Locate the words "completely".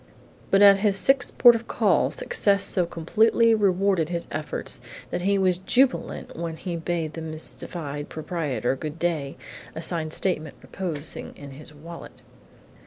2.87-3.53